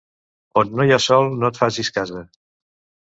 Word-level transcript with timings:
On 0.61 0.71
no 0.79 0.87
hi 0.87 0.95
ha 0.95 0.99
sol 1.07 1.29
no 1.43 1.53
et 1.53 1.61
facis 1.65 1.93
casa. 1.99 2.25